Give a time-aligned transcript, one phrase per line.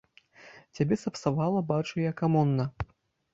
[0.79, 2.67] Цябе сапсавала, бачу я, камуна.